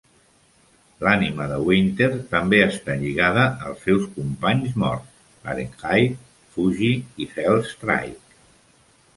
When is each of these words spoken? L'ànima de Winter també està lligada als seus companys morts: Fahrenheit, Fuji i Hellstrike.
L'ànima 1.07 1.45
de 1.51 1.57
Winter 1.65 2.07
també 2.31 2.61
està 2.69 2.95
lligada 3.03 3.43
als 3.67 3.85
seus 3.89 4.09
companys 4.17 4.81
morts: 4.85 5.13
Fahrenheit, 5.45 6.27
Fuji 6.57 6.93
i 7.27 7.33
Hellstrike. 7.35 8.43